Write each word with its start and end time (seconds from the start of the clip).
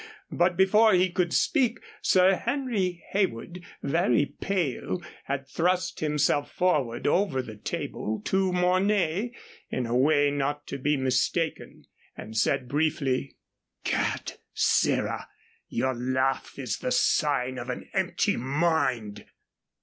But 0.31 0.57
before 0.57 0.93
he 0.93 1.11
could 1.11 1.31
speak, 1.31 1.77
Sir 2.01 2.33
Henry 2.33 3.03
Heywood, 3.11 3.63
very 3.83 4.25
pale, 4.25 4.99
had 5.25 5.47
thrust 5.47 5.99
himself 5.99 6.51
forward 6.51 7.05
over 7.05 7.43
the 7.43 7.55
table 7.55 8.19
to 8.25 8.51
Mornay 8.51 9.31
in 9.69 9.85
a 9.85 9.95
way 9.95 10.31
not 10.31 10.65
to 10.69 10.79
be 10.79 10.97
mistaken, 10.97 11.85
and 12.17 12.35
said, 12.35 12.67
briefly: 12.67 13.37
"Gad, 13.83 14.39
sirrah, 14.55 15.27
your 15.69 15.93
laugh 15.93 16.57
is 16.57 16.79
the 16.79 16.91
sign 16.91 17.59
of 17.59 17.69
an 17.69 17.87
empty 17.93 18.37
mind!" 18.37 19.25